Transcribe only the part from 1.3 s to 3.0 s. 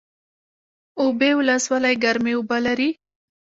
ولسوالۍ ګرمې اوبه لري؟